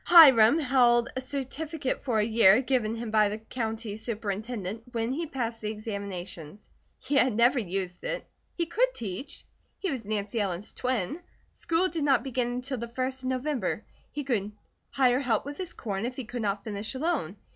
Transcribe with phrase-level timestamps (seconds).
[0.03, 5.27] Hiram held a certificate for a year, given him by the County Superintendent, when he
[5.27, 6.67] passed the examinations.
[6.97, 8.25] He had never used it.
[8.55, 9.45] He could teach;
[9.77, 11.21] he was Nancy Ellen's twin.
[11.53, 13.85] School did not begin until the first of November.
[14.11, 14.51] He could
[14.89, 17.35] hire help with his corn if he could not finish alone.